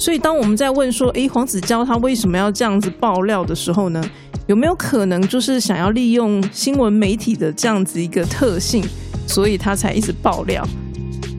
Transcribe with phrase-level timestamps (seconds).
[0.00, 4.02] 所以当我们在问说，诶，黄子佼他为什么要这样子爆料的时候呢？
[4.46, 8.82] 有没有可能就是想要利用新闻媒体的这样子一个特性，
[9.26, 10.66] 所以他才一直爆料？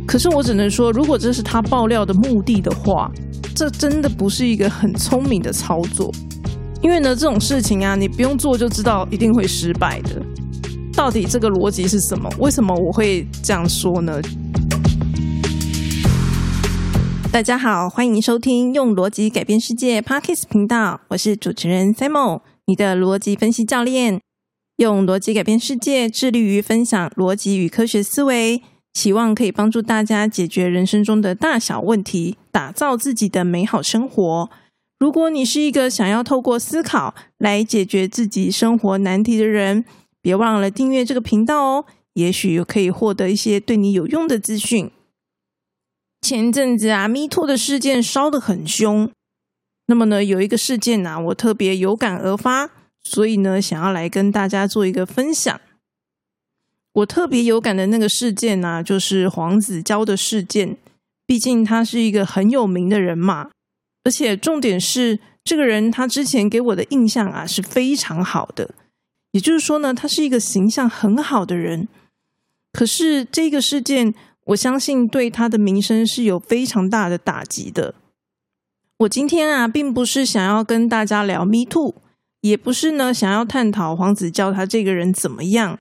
[0.05, 3.11] 可是我只能说，如果这是他爆料的目的的话，
[3.55, 6.11] 这真的不是一个很聪明的操作。
[6.83, 10.21] 因为呢，这种事情啊，你不用做就知道一定会失败的。
[10.93, 12.29] 到底这个逻辑是什么？
[12.37, 14.21] 为什么我会这样说呢？
[17.31, 24.19] 大家好，欢迎收听《用逻辑改变世界》Parkes 频道，我是主持人 Samo，你的逻辑分析教练。
[24.75, 28.61] 用逻辑改变世界，致力于分享逻辑与科学思维，
[28.93, 34.49] 希望可以帮助大家解决人生中的大小问题，打造自己的美好生活。
[34.99, 39.85] 如果你是一个想要透过思考来解决自己生活难题的人，
[40.21, 44.91] 别忘了订阅这个频道哦，也许可以获得一些对你有用的资讯。
[46.21, 49.11] 前阵子啊，Me Too 的事件烧得很凶，
[49.87, 52.69] 那么呢，有一个事件啊，我特别有感而发，
[53.03, 55.59] 所以呢，想要来跟大家做一个分享。
[56.93, 60.77] 我特别有感的那个事件呢，就是黄子佼的事件，
[61.25, 63.49] 毕竟他是一个很有名的人嘛。
[64.03, 68.75] 而且重点是，这个人他之前给我的印象啊是非常好的，
[69.31, 71.87] 也就是说呢，他是一个形象很好的人。
[72.71, 74.13] 可是这个事件，
[74.45, 77.95] 我相信对他的名声是有非常大的打击的。
[78.99, 81.95] 我今天啊，并不是想要跟大家聊 Me Too，
[82.41, 85.77] 也不是呢想要探讨黄子佼他这个人怎么样，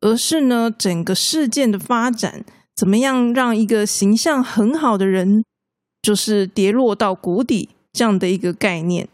[0.00, 5.44] 而是呢整个事件的发展，怎么样让一个形象很好的人。
[6.02, 9.06] 就是跌落到谷底这样的一个概念。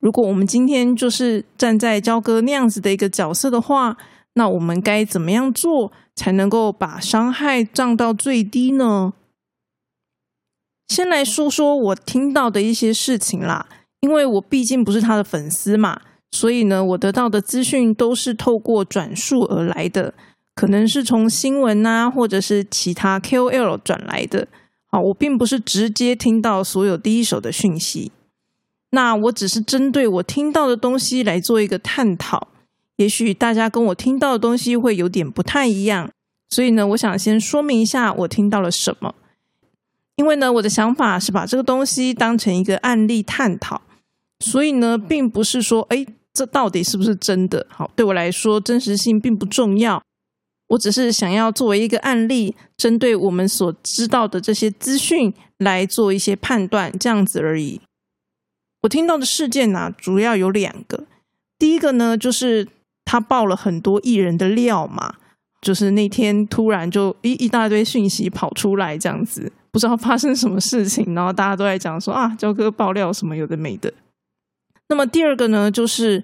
[0.00, 3.96] 如果我们今天就是站在焦哥那样子的一个角色的话，
[4.34, 9.12] 那我们该怎么样做才能够把伤害降到最低呢？
[10.88, 13.68] 先来说说我听到的一些事情啦，
[14.00, 16.00] 因为我毕竟不是他的粉丝嘛，
[16.30, 20.14] 所以呢，我得到的资讯都是透过转述而来的，
[20.54, 24.48] 可能是从新闻啊，或者是其他 KOL 转来的。
[24.86, 28.10] 好，我并不是直接听到所有第一手的讯息，
[28.90, 32.48] 那我只是针对我听到的东西来做一个探讨。
[33.00, 36.10] 也许大家跟我听到的东西会有点不太一样，
[36.50, 39.14] 所以呢，我想先说明一下我听到了什么。
[40.16, 43.80] 因为呢，我的想法是把这个东西当成一个案例探讨，
[44.40, 47.66] 所以呢，并不是说，哎，这到底是不是真的？
[47.70, 50.02] 好，对我来说，真实性并不重要。
[50.68, 57.80] 我只是想要作为一个案例，针对我们所知道的这些资讯来做一些判断，这样子而已。
[58.82, 61.06] 我听到的事件呢，主要有两个。
[61.58, 62.68] 第一个呢，就是
[63.10, 65.12] 他爆了很多艺人的料嘛，
[65.60, 73.92] 就是那天突然就一一大堆讯息跑出来，这样子不知道发生什么事情，然后大家都在讲说啊，焦哥爆料什么有的没的。
[74.88, 76.22] 那么第二个呢，就是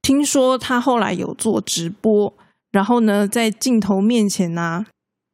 [0.00, 2.32] 听说他后来有做直播。
[2.72, 4.86] 然后呢，在镜头面前呢，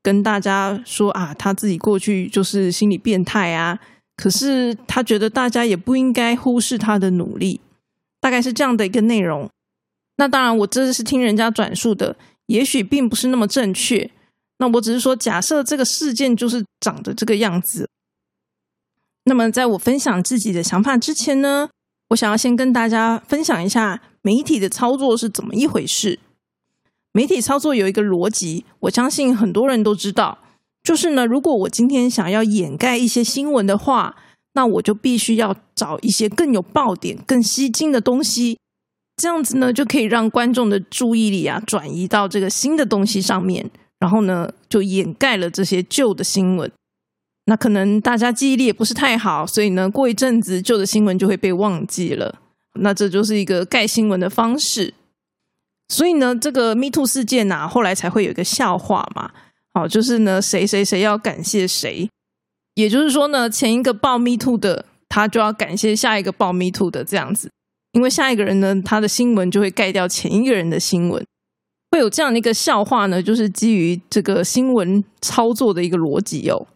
[0.02, 3.78] 跟大家说啊，他自己过去就是心理变态啊。
[4.16, 7.60] 可是他觉得大家也不应该忽视他的努力，
[8.20, 9.48] 大概是这样的一个内容。
[10.16, 14.10] 那当然，我这是听人家转述的，也许并不是那么正确。
[14.58, 17.88] 那我只是说，假设这个事件就是长得这个样子。
[19.24, 21.70] 那么，在我分享自己的想法之前呢，
[22.10, 26.18] 我想要先跟大家分享一下媒体的操作是怎么一回事。
[27.12, 30.38] 媒体操作有一个逻辑，我相信很多人都知道，
[30.82, 34.16] 就是呢，如果我今天想要掩盖一些新闻的话，
[34.54, 38.58] 那我就必须要找一些更有爆点、更吸睛的东西，
[39.16, 46.70] 这样子呢，就可以让观众的注意力啊转移到这个新的东西上面，然后呢，就掩盖了这些旧的新闻。
[47.46, 52.40] 那可能大家记忆力也不是太好，所以呢，过一阵子旧的新闻就会被忘记了。
[52.80, 54.94] 那这就是一个盖新闻的方式。
[55.88, 59.30] 所以呢，这个 Me Too 事件呐，后来才会有一个笑话嘛。
[59.74, 62.08] 好，就是呢，谁谁谁要感谢谁，
[62.74, 67.50] 也就是说呢，前一个报 Me Too 的，他就要感谢下一个报 Me Too 的这样子，
[67.92, 71.24] 因为下一个人呢，他的新闻就会盖掉前一个人的新闻，
[71.90, 76.66] 会有这样的一个笑话呢，就是基于这个新闻操作的一个逻辑哦。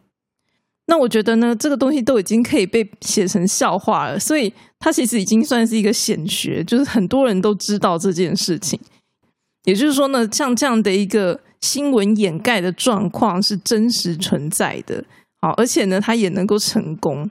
[0.89, 8.79] 那我觉得呢，这个东西都已经可以被写成笑话了，所以它其实已经算是一个显学，就是很多人都知道这件事情。
[9.63, 15.03] 也就是说呢，像这样的一个新闻掩盖的状况是真实存在的，
[15.41, 17.29] 好，而且呢，它也能够成功。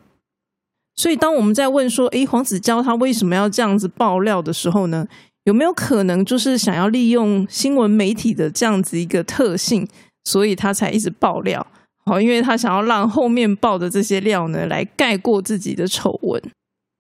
[0.96, 5.06] 所以，当我们在问说，诶，黄子佼他为什么要这样子爆料的时候呢，
[5.44, 9.86] 有没有可能就是想要利用新闻媒体的这样子一个特性，
[10.24, 11.66] 所以他才一直爆料？
[12.06, 16.42] 好，因为他想要让后面爆的这些料呢，来盖过自己的丑闻。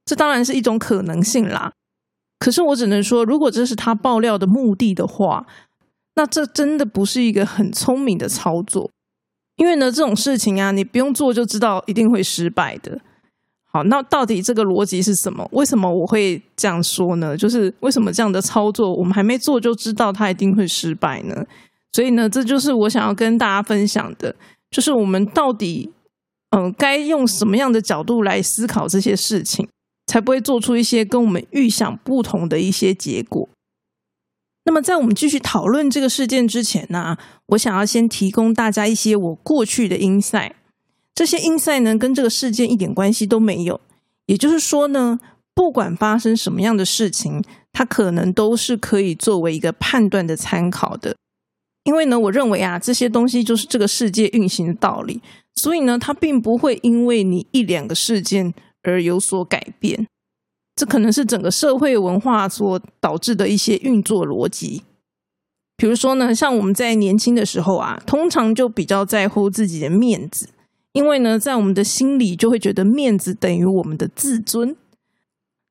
[0.04, 1.72] 这当然是一种可能性啦。
[2.38, 5.46] 可是我只能说，如果这是他爆料的目的的话，
[6.16, 8.90] 那这真的不是一个很聪明的操作。
[9.56, 13.00] 因为呢，这种事情啊，你不用做就知道一定会失败的。
[13.76, 15.46] 好，那到底这个逻辑是什么？
[15.52, 17.36] 为什么我会这样说呢？
[17.36, 21.44] 就是为什么这样的操作，我们还没做就知道它一定会失败呢？
[21.92, 24.34] 所以呢，这就是我想要跟大家分享的，
[24.70, 25.92] 就是我们到底
[26.56, 29.68] 嗯，该用什么样的角度来思考这些事情，
[30.06, 33.46] 才不会做出一些跟我们预想不同的一些结果。
[34.64, 37.18] 那么，在我们继续讨论这个事件之前呢，
[37.48, 40.52] 我想要先提供大家一些我过去的 insight。
[41.16, 43.80] 这些 insight 呢，跟这个事件一点关系都没有。
[44.26, 45.18] 也就是说呢，
[45.54, 47.42] 不管发生什么样的事情，
[47.72, 51.16] 它可能都是可以作为一个判断的参考的。
[51.84, 55.22] 因为呢，我认为啊，这些东西就是这个世界运行的道理，
[55.54, 58.52] 所以呢，它并不会因为你一两个事件
[58.82, 60.06] 而有所改变。
[60.74, 64.82] 这可能是整个社会文化所导致的一些运作逻辑。
[65.78, 70.48] 比如说呢，像我们在年轻的时候啊，通常就比较在乎自己的面子，
[70.96, 74.74] 因为呢，在我们的心里就会觉得面子等于我们的自尊，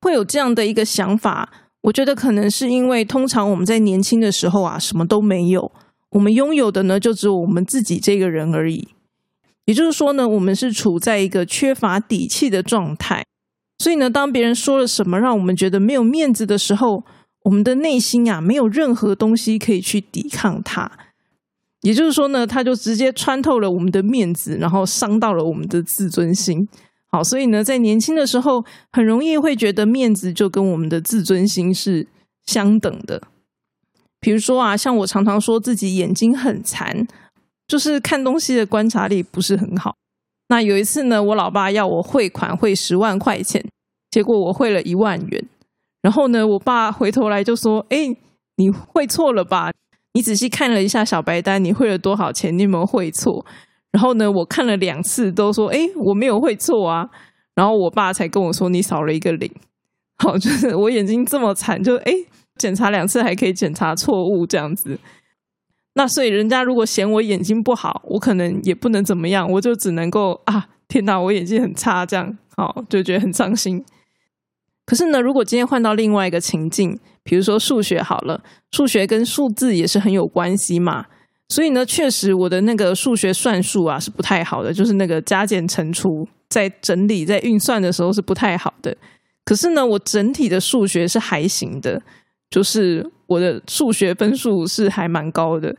[0.01, 1.51] 会有这样的一个想法。
[1.81, 5.71] 我觉得可能是因为通常我们在年轻的时候啊，什么都没有，
[6.11, 8.89] 我们拥有的呢，就只有我们自己这个人而已。
[9.65, 13.25] 也就是说呢，我们是处在一个缺乏底气的状态。
[13.79, 17.03] 所以呢，当别人说了什么让我们觉得没有面子的时候，
[17.45, 20.91] 我们的内心呀，没有任何东西可以去抵抗它。
[21.85, 26.67] 也就是说呢，它就直接穿透了我们的面子，然后伤到了我们的自尊心。
[27.11, 32.07] 好，所以呢，在年轻的时候，很容易会觉得面子就跟我们的自尊心是
[32.47, 33.21] 相等的。
[34.19, 37.07] 比如说啊，像我常常说自己眼睛很残，
[37.67, 39.95] 就是看东西的观察力不是很好。
[40.47, 43.63] 那有一次呢，我老爸要我汇款汇十万块钱，
[44.09, 45.45] 结果我汇了一万元。
[46.01, 48.17] 然后呢，我爸回头来就说：“哎，
[48.57, 49.71] 你汇错了吧？
[50.15, 52.57] 你仔细看了一下小白单，你汇了多少钱？
[52.57, 53.45] 你有没有汇错？”
[53.91, 57.09] 然后呢，我看了两次都说：“哎，我没有汇错啊。”
[57.53, 59.51] 然后我爸才跟我说：“你少了一个零。”
[60.17, 62.13] 好，就是我眼睛这么惨，就哎，
[62.55, 64.97] 检查两次还可以检查错误这样子。
[65.95, 73.83] 那所以人家如果嫌我眼睛不好，我可能也不能怎么样，我就只能够啊，天哪，我眼睛很差，这样好就觉得很伤心。
[74.85, 78.41] 可是呢，如果今天换到另外一个情境，比如说数学好了，
[78.71, 81.05] 数学跟数字也是很有关系嘛，
[81.49, 88.95] 所以呢，确实我的那个数学算术啊是不太好的，就是那个加减乘除在整理在运算的时候是不太好的。
[89.43, 92.01] 可是呢，我整体的数学是还行的，
[92.49, 95.75] 就是我的数学分数是还蛮高的。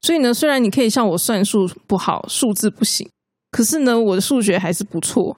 [0.00, 3.08] 所以呢，虽然你可以像我算术不好，数字不行，
[3.50, 5.36] 可是呢，我的数学还是不错。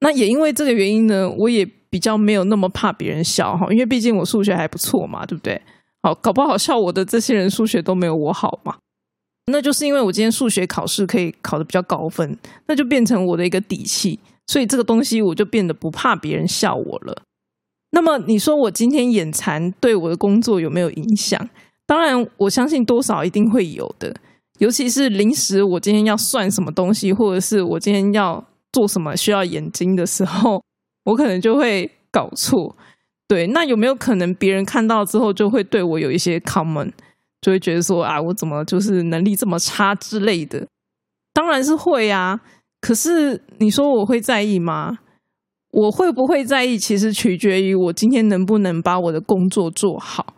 [0.00, 5.60] 那也因为这个原因呢，我也比较没有那么怕别人笑哈，因为毕竟我数学还不错嘛，对不对？
[6.02, 8.76] 好，搞不好笑我的这些人数学都没有我好嘛。
[9.46, 17.22] 那就是因为我今天数学考试可以考的比较高分，那就变成我的一个底气，所以这个东西我就变得不怕别人笑我了。
[17.92, 21.48] 那么你说我今天眼馋对我的工作有没有影响？
[21.86, 24.14] 当然，我相信多少一定会有的，
[24.58, 28.44] 尤其是临时我今天要算什么东西，或者是我今天要
[28.76, 30.62] 做什么需要眼睛的时候，
[31.04, 32.76] 我可能就会搞错。
[33.26, 36.92] 对，那有没有可能别人看到之后就会对我有一些 comment，
[37.40, 40.68] 就会觉得说啊，我怎么就是能力这么差之类的？
[41.32, 42.38] 当然是会啊，
[42.82, 44.98] 可是你说我会在意吗？
[45.70, 46.76] 我会不会在意？
[46.76, 50.34] 其实取决于我今天能不能把我的工作做好。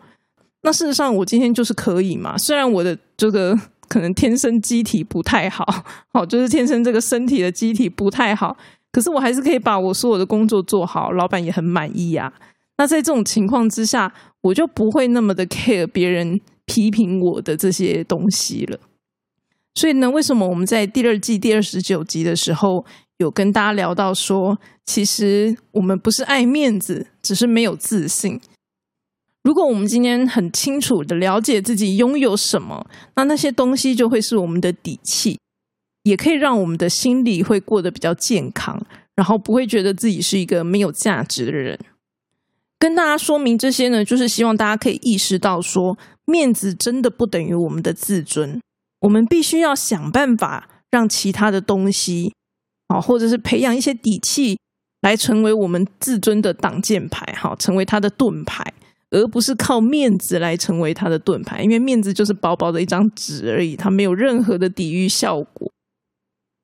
[0.61, 2.37] 那事实上，我今天就是可以嘛。
[2.37, 3.57] 虽然我的这个
[3.89, 5.65] 可能天生机体不太好，
[6.13, 8.55] 好， 就是天生这个身体的机体不太好，
[8.91, 12.31] 可是我还是可以把我所有的工作做好，老板也很满意呀。
[12.77, 18.79] 那在这种情况之下，我就不会那么的 care 别人批评我的这些东西了。
[19.75, 22.85] 所以呢，为什么我们在第二季第二十九集的时候
[23.17, 28.39] 有跟大家聊到说，其实我们不是爱面子，只是没有自信。
[29.49, 35.39] 如果我们今天很清楚的了解自己拥有什么，那那些东西就会是我们的底气，
[36.03, 38.79] 也可以让我们的心理会过得比较健康，
[39.15, 41.79] 然后不会觉得自己是一个没有价值的人。
[42.77, 48.61] 跟大家说明这些呢，就是希望大家可以意识到，说面子真的不等于我们的自尊，
[48.99, 52.35] 我们必须要想办法让其他的东西，
[52.89, 54.59] 啊，或者是培养一些底气，
[55.01, 58.71] 来成为我们自尊的挡箭牌，哈，成为他的盾牌。
[59.11, 65.71] 而不是靠面子来成为他的盾牌，因为面子就是薄薄的一张纸而已，它没有任何的抵御效果。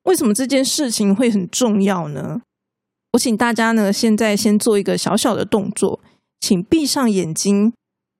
[0.04, 2.40] 为什么这件事情会很重要呢？
[3.12, 6.00] 我请大家呢，现在先做一个小小的动作，
[6.40, 7.72] 请闭上眼睛，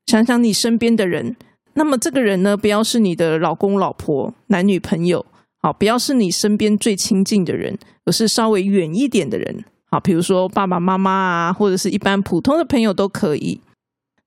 [0.06, 1.36] 想想你身边的人。
[1.74, 5.24] 那么这个人呢，不要是你的老公、老婆、男女朋友，
[5.62, 13.60] 好，不要是你身边最亲近的人，而是稍微远一点的人，好，比如说爸爸妈妈啊，或者是一般普通的朋友都可以。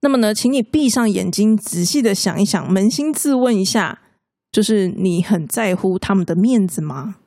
[0.01, 3.99] 那么呢，请你闭上眼睛，仔细的想一想，扪心自问一下，
[4.51, 7.17] 就是你很在乎他们的面子吗？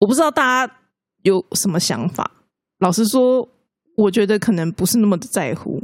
[0.00, 0.74] 我不知道大家
[1.22, 2.30] 有什么想法。
[2.78, 3.48] 老实说，
[3.96, 5.82] 我觉得可能不是那么的在乎，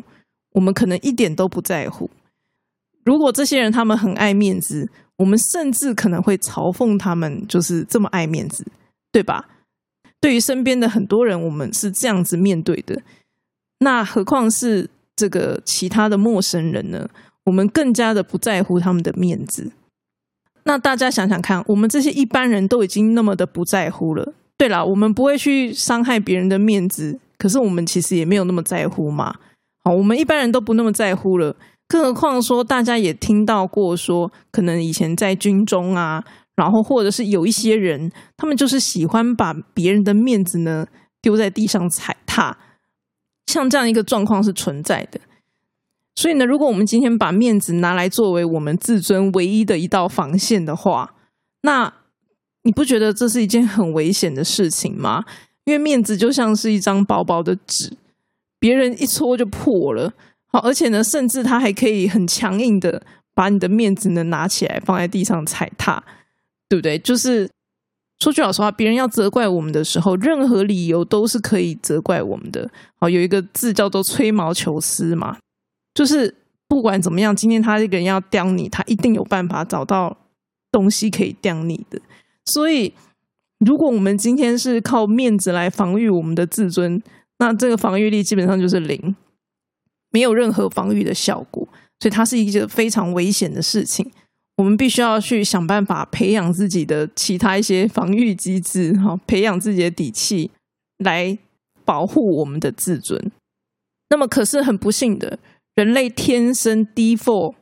[0.52, 2.10] 我们可能一点都不在乎。
[3.04, 8.66] 如果这些人他们很爱面子，我们甚至可能会嘲讽他们，就是这么爱面子，
[9.10, 9.48] 对吧？
[10.20, 13.02] 对于身边的很多人，我们是这样子面对的，
[13.80, 17.08] 那何况是这个其他的陌生人呢？
[17.44, 19.72] 我们更加的不在乎他们的面子。
[20.64, 24.32] 那大家想想看，我们这些一般人都已经那么的不在乎了。
[24.56, 29.34] 对了，我们不会去伤害别人的面子，可是我们其实也没有那么在乎嘛。
[29.84, 31.54] 好，我们一般人都不那么在乎了。
[31.86, 36.24] 更何况说，大家也听到过说，可能以前在军中啊，
[36.56, 40.86] 然后或者是有一些人，他们就是喜欢把别人的面子呢
[41.20, 42.56] 丢在地上踩踏，
[43.46, 45.20] 像这样一个状况是存在的。
[46.16, 51.14] 所以呢，如果我们今天把面子拿来作为我们自尊唯一的一道防线的话，
[51.62, 51.92] 那
[52.62, 55.24] 你不觉得这是一件很危险的事情吗？
[55.64, 57.96] 因为面子就像是一张薄薄的纸，
[58.58, 60.12] 别人一戳就破了。
[60.46, 63.02] 好，而且呢，甚至他还可以很强硬的
[63.34, 66.04] 把你的面子呢拿起来放在地上踩踏，
[66.68, 66.98] 对不对？
[66.98, 67.50] 就是
[68.20, 72.70] 说句老实话，别人要责怪我们的时候，任何理由都是可以责怪我们的。
[72.96, 75.36] 好，有一个字叫做吹毛求疵嘛，
[75.92, 76.34] 就是
[76.68, 80.16] 不管怎么样，今天他这个人要刁你，他一定有办法找到
[80.72, 82.00] 东西可以刁你的。
[82.46, 82.94] 所以，
[83.58, 87.02] 如果我们今天是靠面子来防御我们的自尊，
[87.38, 89.14] 那这个防御力基本上就是零。
[90.10, 91.66] 没有任何防御的效果，
[91.98, 94.08] 所以它是一个非常危险的事情。
[94.56, 100.50] 我们必须要去想办法培养自己的其他一些防御机制，哈，培养自己的底气
[100.98, 101.36] 来
[101.84, 103.32] 保护我们的自尊。
[104.10, 105.38] 那么，可是很不幸的，
[105.74, 107.54] 人类天生 default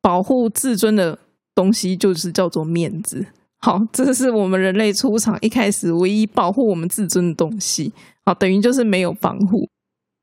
[0.00, 1.18] 保护自尊的
[1.54, 3.26] 东西就是叫做面子。
[3.60, 7.92] 好，这是我们人类出场一开始唯一保护我们自尊的东西。
[8.24, 9.68] 好，等于就是没有防护。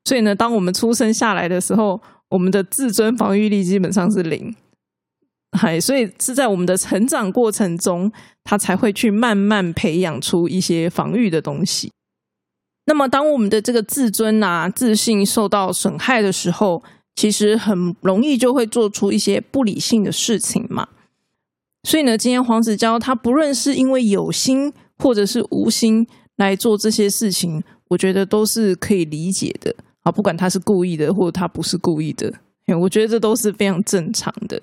[0.04, 4.54] 所以呢，当我们出生下来的时候，我们的自尊防御力基本上是零，
[5.56, 8.12] 嗨，所以是在我们的成长过程中，
[8.44, 11.90] 他才会去慢慢培养出一些防御的东西。
[12.86, 16.82] 那么，当我们的这个自尊啊、自信受到损害的时候，
[17.16, 20.86] 其实很容易就会做出一些不理性的事情嘛。
[21.82, 29.74] 所以呢，今天黄子佼他不论是因为有心或者是无心来做这些事情，我觉得都是可以理解的。
[30.02, 32.32] 啊，不管他是故意的，或者他不是故意的，
[32.80, 34.62] 我觉得这都是非常正常的。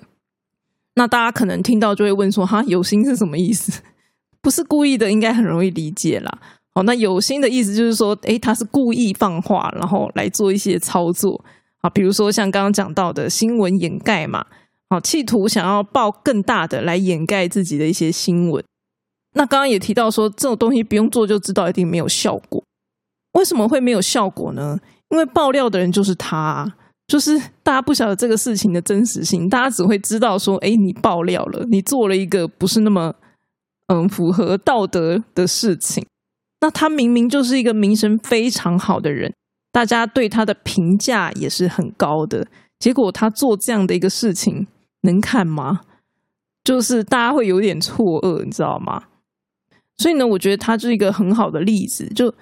[0.94, 3.82] 那大家可能听到就会问说：“哈，有心是什么意思？
[4.40, 6.38] 不是故意的，应该很容易理解啦。
[6.74, 11.42] 好，那有心的意思就是说，诶，他是故意放话，然后来做一些操作
[11.80, 14.44] 啊，比如说像刚刚讲到的新闻掩盖嘛，
[14.90, 18.62] 好，企图想要报更大的来掩盖自己的一些新闻。
[19.34, 22.62] 那刚刚也提到说，这种东西不用做就知道一定没有效果。
[23.32, 24.78] 为什么会没有效果呢？
[25.10, 26.72] 因为爆料的人就是他，
[27.06, 33.14] 就是大家不晓得这个事情的真实性，大家只会知道说，哎，你爆料了，你做了一个不是那么
[33.88, 36.06] 嗯符合道德的事情。
[36.60, 39.34] 那他明明就是一个名声非常好的人，
[39.70, 42.46] 大家对他的评价也是很高的，
[42.78, 44.66] 结果他做这样的一个事情，
[45.02, 45.82] 能看吗？
[46.64, 49.02] 就是大家会有点错愕，你知道吗？
[49.98, 52.34] 所以呢，我觉得他是一个很好的例子，就。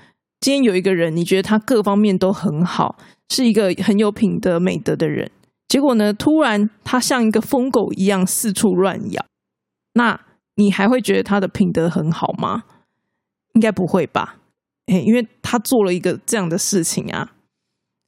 [0.43, 5.31] 今天有一个人，你觉得他各方面都很好，是一个很有品德美德的人。
[5.69, 9.25] 结果呢，突然他像一个疯狗一样四处乱咬，
[9.95, 10.21] 那
[10.57, 12.65] 你还会觉得他的品德很好吗？
[13.55, 14.39] 应该不会吧？
[14.87, 17.35] 哎，因为他做了一个这样的事情啊，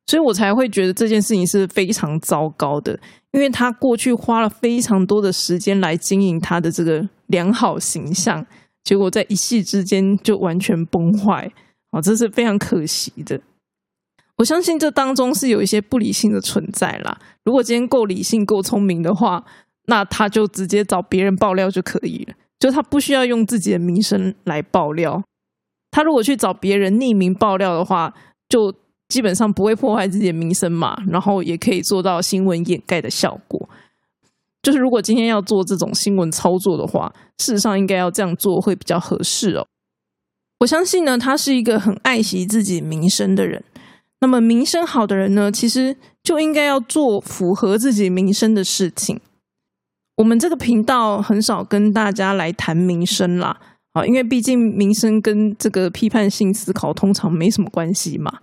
[0.09, 2.99] 所以我才会觉得这件事情是非常糟糕的。
[3.31, 8.45] 因为他过去花了非常多的时间来经营他的这个良好形象，
[8.83, 11.53] 结果在一夕之间就完全崩坏。
[11.95, 13.41] 哦，这是非常可惜的。
[14.37, 17.17] 我相信这当中是有一些不理性的存在啦。
[17.45, 19.45] 如果今天够理性、够聪明的话，
[19.87, 25.23] 那他就直接找别人爆料就可以了，就他不需要用自己的名声来爆料。
[25.93, 28.13] 他如果去找别人匿名爆料的话，
[28.49, 28.75] 就
[29.09, 33.69] 基本上不会破坏自己的名声嘛，然后也可以做到新闻掩盖的效果。
[34.63, 39.65] 就是如果今天要做这种新闻操作的话，事实上应该要这样做会比较合适哦。
[40.61, 43.63] 我相信呢，他是一个很爱惜自己名声的人。
[44.21, 49.21] 那么名声好的人呢，其实就应该要做符合自己名声的事情。
[50.17, 53.61] 我们这个频道很少跟大家来谈名声啦，
[53.93, 58.39] 啊，因为毕竟名声跟这个批判性思考通常没什么关系嘛。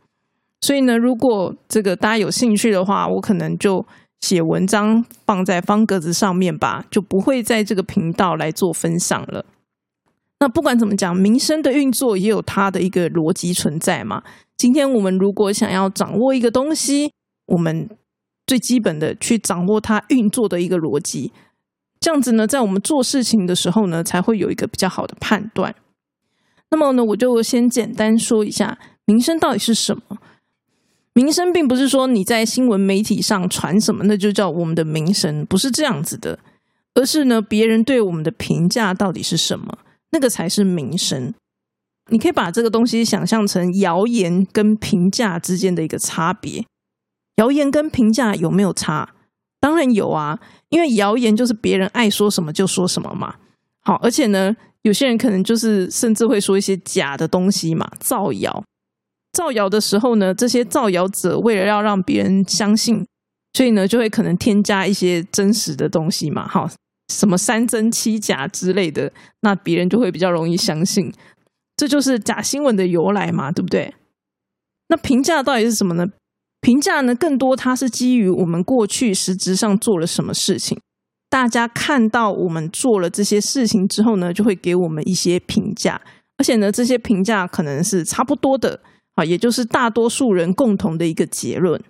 [0.59, 3.83] 所以呢，如果这个大家有兴趣的话，我可能就
[4.19, 9.43] 写文章放在方格子上面吧，就不会在这个频道来做分享了。
[10.41, 14.23] 那不管怎么讲，民生的运作也有它的一个逻辑存在嘛。
[14.57, 17.13] 今天我们如果想要掌握一个东西，
[17.45, 17.87] 我们
[18.47, 21.31] 最基本的去掌握它运作的一个逻辑，
[21.99, 25.75] 这样子呢，在我们做事情的时候呢，才会有一个比较好的判断。
[26.71, 30.17] 那么呢，我就先简单说一下民生到底是什么。
[31.13, 36.39] 民生并不是说你在新闻媒体上传什么，那就叫我们的民生，不是这样子的，
[36.95, 39.77] 而是呢，别人对我们的评价到底是什么，
[40.11, 41.33] 那个才是名声。
[42.09, 46.65] 你可以把这个东西想象成谣言跟评价之间的一个差别。
[47.37, 49.13] 谣言跟评价有没有差？
[49.59, 50.39] 当然有啊，
[50.69, 53.35] 因为谣言就是别人爱说什么就说什么嘛。
[53.83, 58.63] 好，而且呢，有些人可能就是甚至会说一些假的东西嘛，造谣。
[59.31, 63.05] 造谣的时候呢，这些造谣者为了要让别人相信，
[63.53, 66.69] 所以呢就会可能添加一些真实的东西嘛，哈，
[67.11, 71.11] 什么三真七假之类的，那别人就会比较容易相信，
[71.75, 73.93] 这就是假新闻的由来嘛，对不对？
[74.87, 76.05] 那评价到底是什么呢？
[76.61, 80.79] 评价呢，更多它是基于我们过去实质上做了什么事情，
[81.29, 86.01] 大家看到我们做了这些事情之后呢，就会给我们一些评价，
[86.37, 88.79] 而且呢，这些评价可能是差不多的。
[89.15, 91.83] 啊，也就是大多数人共同的一个结论，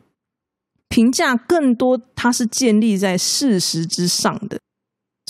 [0.90, 4.60] 评价更多，它是建立在事实之上的。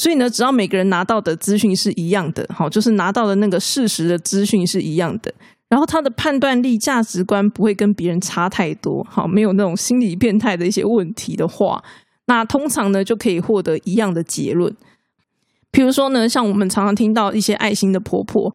[0.01, 5.31] 所以呢，只要每个人拿到的资讯是一样的，好，就是拿到的那个事实的资讯是一样的，
[5.69, 11.83] 然后他的判断力、价值观不会跟别人差太多，好，没有那种心理变态的一些问题的话，
[12.25, 14.75] 那通常呢就可以获得一样的结论。
[15.69, 18.51] 比如说呢，像我们常常听到一些爱心的婆婆。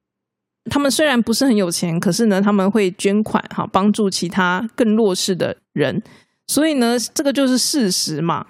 [0.69, 6.03] 他们虽然不是很有钱，可是呢，他们会捐款哈，帮助其他更弱势的人。
[6.49, 8.45] 所以呢，这个就是事实嘛。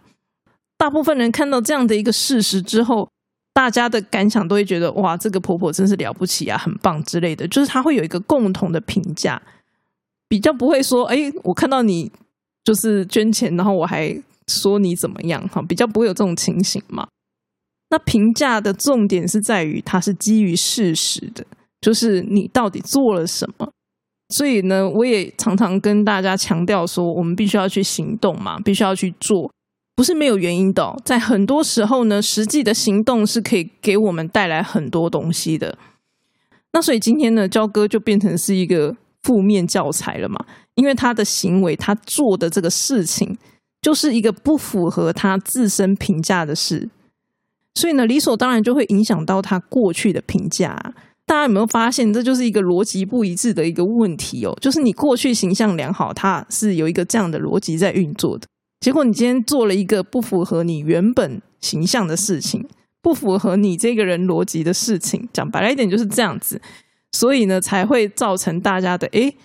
[0.78, 3.08] 大部分人看到这样的一个事实之后，
[3.52, 7.48] 大家的感想都会觉得哇，这个婆婆真是了不起啊，很棒之类的。
[7.48, 9.40] 就是他会有一个共同的评价，
[10.28, 12.12] 比较不会说，哎，我看到你
[12.62, 14.14] 就是捐钱，然后我还
[14.46, 17.06] 说你怎么样哈，比较不会有这种情形嘛。
[17.88, 21.46] 那评价的重点是在于，它是基于事实的。
[21.80, 23.70] 就是你到底做了什么？
[24.30, 29.48] 所以呢，我也常常跟大家强调说，我们必须要去行动嘛，必须要去做，
[29.96, 30.94] 不是没有原因的。
[31.04, 35.76] 在很多时候呢，实际的行动是可以给我们带来很多东西的。
[36.72, 40.38] 那所以今天呢，焦哥就变成是一个负面教材了嘛，
[40.74, 43.38] 因为他的行为，他做的这个事情，
[43.80, 46.90] 就是一个不符合他自身评价的事，
[47.74, 50.94] 所以呢，理所当然就会影响到他过去的评价。
[51.24, 54.56] 大家有没有发现，这就是一个逻辑不一致的一个问题哦？
[54.60, 58.46] 就是你过去形象良好，它是有一个这样的逻辑在运作的。
[58.80, 62.66] 结果你今天做了一个不符合你原本形象的事情，
[63.02, 66.60] 不符合你这个人逻辑的事情，讲白了一点就是这样子。
[67.12, 69.36] 所以呢，才会造成大家的诶，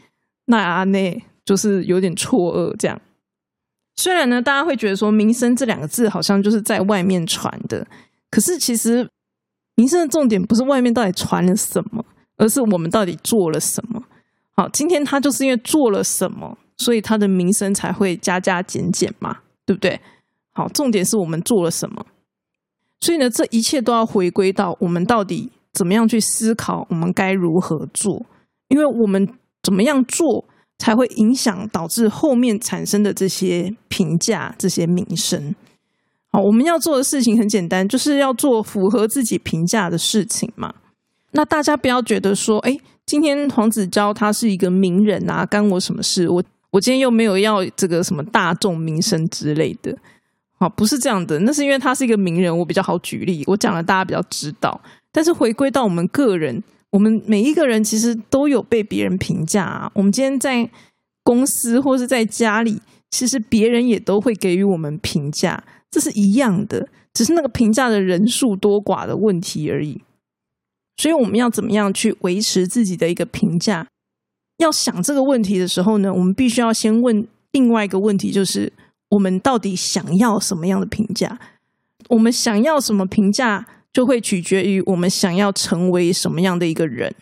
[0.45, 2.75] 那阿内就是有点错愕。
[2.77, 2.99] 这样，
[3.95, 7.87] 虽然呢，大家会觉得说“名声”这两个字好像就是在外面传的，
[8.29, 9.09] 可是其实。
[9.75, 14.03] 名声的重点不是外面到底传了什么，而是我们到底做了什么。
[14.51, 20.01] 好，今天他就是因为做了什么，所以他的名声才会加加减减嘛，对不对？
[20.51, 22.05] 好，重点是我们做了什么。
[22.99, 28.25] 所以呢，这一切都要回归到我们到底怎么样去思考，我们该如何做？
[28.67, 29.27] 因为我们
[29.61, 30.45] 怎么样做，
[30.77, 35.55] 才会影响导致后面产生的这些评价、这些名声。
[36.31, 40.73] 好，我们要做的事情很简单，就是要做符合自己评价的事情嘛。
[41.31, 46.27] 那大家不要觉得说，哎，今天黄子佼他是一个名人啊，干我什么事？
[46.29, 49.95] 我我今天又没有要这个什么大众名声之类的。
[50.57, 54.79] 好，不是这样的，那是因为他是一个名人，我比较好举例，我讲了大家比较知道。
[55.11, 59.91] 但是回归到我们个人，我们每一个人其实都有被别人评价啊。
[59.95, 60.69] 我们今天在
[61.23, 62.79] 公司或是在家里，
[63.09, 65.63] 其实别人也都会给予我们评价。
[65.89, 70.01] 这是一样的，只是那个评价的人数多寡的问题而已。
[70.97, 73.87] 所以我们要怎么样去维持自己的一个评价？
[74.61, 78.71] 要想这个问题的时候呢，我们必须要先问另外一个问题，就是
[79.09, 81.39] 我们到底想要什么样的评价？
[82.09, 87.13] 我们想要什么评价，就会取决于我们想要成为什么样的一个人。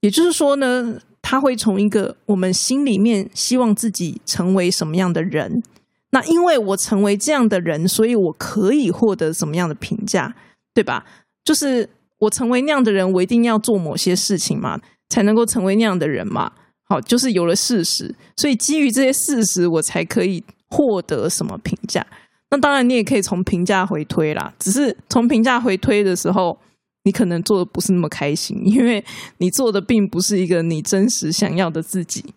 [0.00, 5.62] 也就是说呢，他会从一个我们心里面希望自己成为什么样的人，
[6.10, 10.34] 那因为我成为这样的人，所以我可以获得什么样的评价，
[10.74, 11.06] 对吧？
[11.42, 14.80] 就是我成为那样的人，我一定要做某些事情嘛，
[15.14, 16.50] 才能够成为那样的人嘛。
[16.82, 22.04] 好，就是有了事实，所以基于这些事实，我才可以获得什么评价。
[22.50, 24.52] 那当然，你也可以从评价回推啦。
[24.58, 26.58] 只是从评价回推的时候，
[27.04, 29.02] 你可能做的不是那么开心，因为
[29.38, 32.34] 你做的并不是一个你真实想要的自己。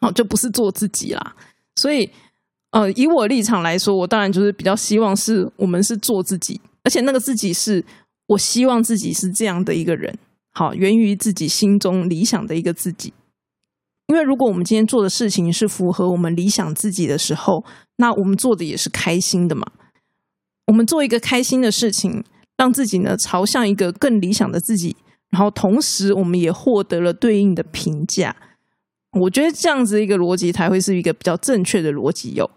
[0.00, 1.36] 好，就不是做自己啦。
[1.76, 2.10] 所以，
[2.72, 7.82] 呃，以我立场来说，我当然就是比较希望是我们是做自己，而且那个自己是
[8.26, 10.14] 我希望自己是这样的一个人。
[10.58, 13.12] 好，源于自己心中理想的一个自己。
[14.06, 17.62] 因为如果我们今天做的事情是符合我们理想自己的时候，
[17.96, 19.66] 那我们做的也是开心的嘛。
[20.68, 22.24] 我们做一个开心的事情，
[22.56, 24.96] 让自己呢朝向一个更理想的自己，
[25.28, 28.34] 然后同时我们也获得了对应的评价。
[29.20, 32.50] 我觉得这样子一个逻辑才会是一个比较正确的逻辑哟。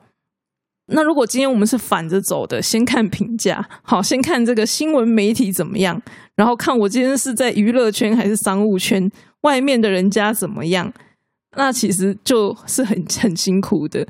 [0.92, 6.02] 那如果今天我们是反着走的，先看评价，好，先看这个新闻媒体怎么样，
[6.36, 10.92] 然后看我今天是在娱乐圈还是商务圈，外面的人家怎么样。
[11.58, 14.08] 那其实就是很很辛苦的。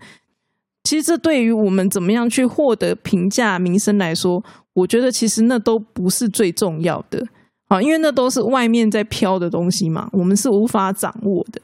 [0.84, 7.26] 其实这对于我们怎么样去获得评价、名声来说，我觉得其实那都不是最重要的
[7.68, 11.62] 啊，因为那都是外面在飘的东西嘛，我们是无法掌握的。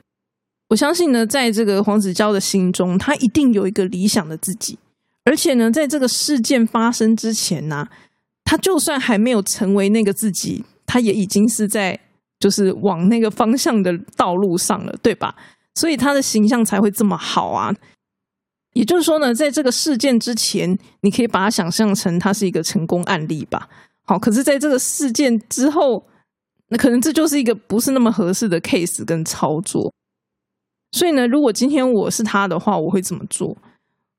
[0.69, 4.77] 我相信呢，在这个黄子佼的心中，他一定有一个理想的自己，
[5.25, 7.87] 而且呢，在这个事件发生之前呢，
[8.43, 11.99] 他就算还没有成为那个自己，他也已经是在
[12.39, 15.35] 就是往那个方向的道路上了，对吧？
[15.73, 17.73] 所以他的形象才会这么好啊！
[18.73, 23.67] 也就是说呢，在这个事件之前，你可以把它想象成他是一个成功案例吧。
[24.03, 26.05] 好，可是在这个事件之后，
[26.69, 29.91] 那可能这就是一个不是那么合适的 case 跟操作。
[30.91, 33.57] 所以呢，如果今天我是他的话，我会怎么做？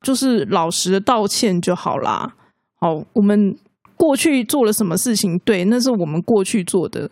[0.07, 2.33] 就是老实的道歉就好啦。
[2.77, 3.59] 好，我们
[3.97, 5.37] 过去做了什么事情？
[5.41, 7.11] 对，那是我们过去做的，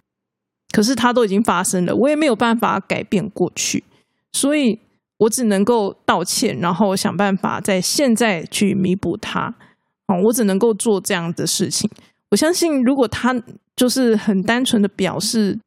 [0.70, 3.82] 可是它都已经发生了，我也没有办法改变过去。
[4.30, 4.78] 所以
[5.16, 9.52] 我只能够道歉，然后想办法在现在去弥补他。
[10.06, 11.90] 哦，我只能够做这样的事情。
[12.30, 13.34] 我相信，如果他
[13.74, 15.58] 就是很单纯的表示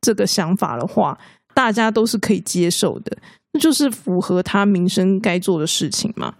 [0.00, 1.18] 这个想法的话，
[1.52, 3.18] 大家都是可以接受的。
[3.52, 6.32] 那就是符合他民生该做的事情嘛。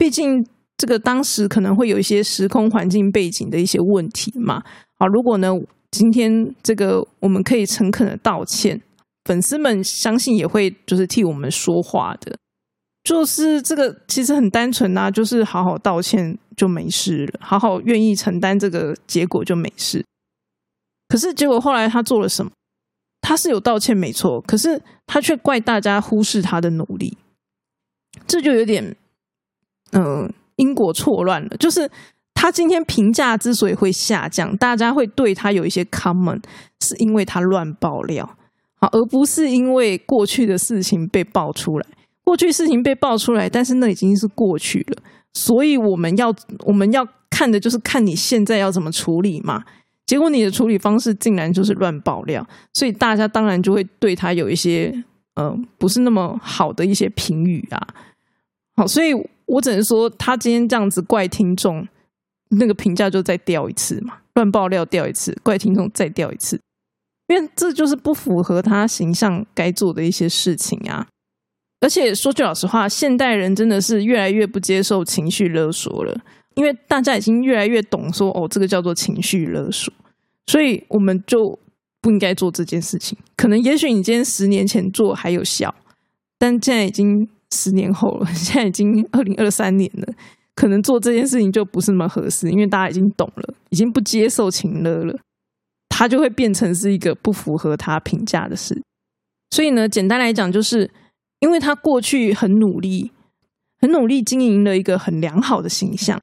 [0.00, 0.42] 毕竟
[0.78, 4.62] 这个当时可能会有一些时空环境背景的一些问题嘛。
[4.98, 5.52] 好，如果呢，
[5.90, 8.80] 今天这个我们可以诚恳的道歉。
[9.26, 12.34] 粉丝们相信也会就是替我们说话的，
[13.04, 20.02] 就是这个其实很单纯啊，就是好好道歉就没事了，好好愿意承担这个结果就没事。
[21.08, 22.50] 可是结果后来他做了什么？
[23.20, 27.18] 他是有道歉没错，可是他却怪大家忽视他的努力，
[28.26, 28.96] 这就有点
[29.92, 31.56] 嗯因果错乱了。
[31.58, 31.90] 就是
[32.34, 36.42] 他今天评价之所以会下降，大家会对他有一些 comment，
[36.80, 38.28] 是因为他乱爆料。
[38.80, 41.86] 好，而不是因为过去的事情被爆出来，
[42.24, 45.02] 过去事情被爆出来，但是那已经是过去了，
[45.34, 49.62] 所以我们要我们要看的就是看你现在要怎么处理嘛。
[50.06, 54.92] 结果你的处理方式竟然就是乱爆料，所以大家当然就会对他有一些
[55.34, 57.86] 嗯不是那么好的一些评语啊。
[58.76, 59.12] 好，所以
[59.50, 61.86] 我只能说他今天这样子怪听众，
[62.50, 66.60] 那个评价就再掉一次嘛，乱爆料掉一次，怪听众再掉一次。
[67.26, 71.06] 因为这就是不符合他形象该做的一些事情啊！
[71.80, 76.20] 而且说句老实话，现代人真的是越来越不接受情绪勒索了，
[76.54, 79.92] 因为大家已经越来越懂说哦，这个叫做情绪勒索，
[80.46, 81.58] 所以我们就
[82.00, 83.16] 不应该做这件事情。
[83.36, 85.72] 可能也许你今天十年前做还有效，
[86.38, 90.12] 但现在已经十年后了， 现在已经二零二三年了，
[90.54, 95.18] 可能做这件事情就不是那么合适，因为大家已经懂了，已经不接受情乐了。
[95.88, 98.80] 他就会变成是一个不符合他评价的事，
[99.50, 100.90] 所以呢，简单来讲，就是
[101.40, 103.10] 因为他过去很努力，
[103.80, 106.18] 很努力经营了一个很良好的形象，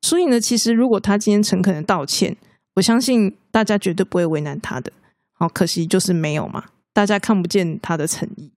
[0.00, 2.34] 所以呢，其实如果他今天诚恳的道歉，
[2.76, 4.90] 我相信大家绝对不会为难他的。
[5.32, 6.64] 好，可惜就是没有嘛，
[6.94, 8.50] 大家看不见他的诚意。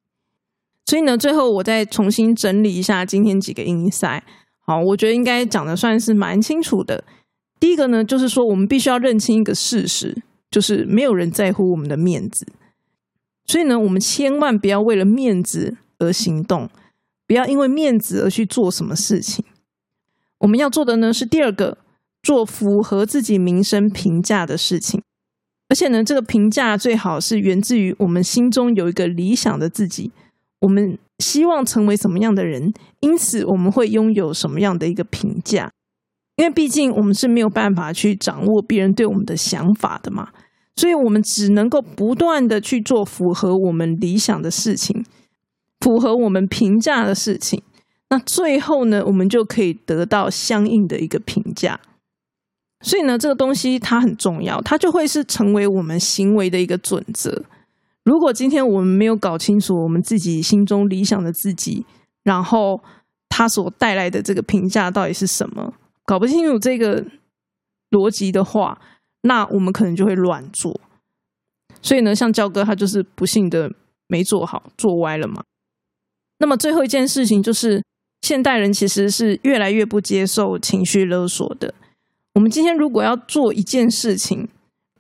[0.86, 4.24] 所以呢，最后我再重新整理一下今天几个音赛。
[4.60, 7.04] 好，我觉得应该讲的算是蛮清楚的。
[7.60, 10.24] 第一个呢，就是说我们必须要认清一个事实。
[10.52, 12.46] 就是没有人在乎我们的面子，
[13.46, 16.70] 所以呢，我们千万不要为了面子而行动，
[17.26, 19.46] 不要因为面子而去做什么事情。
[20.40, 21.78] 我们要做的呢是第二个，
[22.22, 25.02] 做符合自己名声评价的事情，
[25.70, 30.12] 而且呢，这个评价最好是源自于我们心中有一个理想的自己，
[30.62, 35.70] 我们希望成为什么样的人，因此我们会拥有什么样的一个评价。
[36.38, 40.30] 因为毕竟我们是没有办法去掌握别人对我们的想法的嘛，
[40.76, 45.06] 所以我们只能够不断的去做符合我们理想的事情，
[45.82, 47.62] 符合我们评价的事情。
[48.10, 51.80] 那最后呢，我们就可以得到相应的一个评价。
[52.84, 57.44] 所以呢，这个东西它很重要，它就会是成为我们行为的一个准则。
[58.04, 61.86] 如果今天我们没有搞清楚我们自己心中理想的自己，
[62.24, 62.82] 然后
[63.30, 65.74] 他所带来的这个评价到底是什么，
[66.06, 67.06] 搞不清楚这个
[67.92, 68.80] 逻辑的话，
[69.22, 70.80] 那我们可能就会乱做。
[71.82, 73.72] 所以呢，像焦哥他就是不幸的
[74.08, 75.44] 没做好，做歪了嘛。
[76.40, 77.84] 那么最后一件事情就是，
[78.24, 81.74] 现代人其实是越来越不接受情绪勒索的。
[82.34, 84.48] 我们今天如果要做一件事情，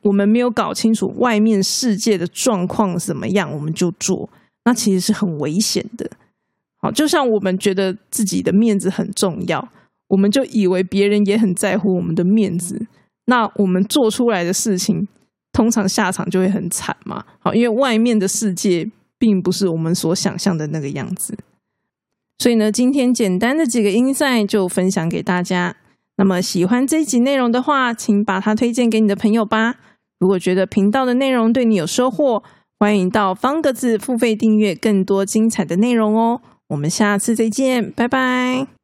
[0.02, 4.30] 我们没有搞清楚外面世界的状况怎么样，我们就做，
[4.66, 6.10] 那其实是很危险的。
[6.78, 9.68] 好，就像我们觉得自己的面子很重要，
[10.08, 12.88] 我们就以为别人也很在乎我们的面子，
[13.26, 15.08] 那我们做出来的事情，
[15.54, 17.24] 通常下场就会很惨嘛。
[17.40, 21.38] 好，因为外面的世界并不是我们所想象的那个样子。
[22.40, 25.76] 所以呢，今天简单的几个音赛就分享给大家。
[26.18, 29.76] 那么喜欢这一集内容的话，请把它推荐给你的朋友吧。
[30.21, 32.43] 如果觉得频道的内容对你有收获，
[32.77, 36.41] 欢迎到方格子付费订阅更多精彩的内容哦。
[36.67, 38.81] 我们下次再见，拜拜。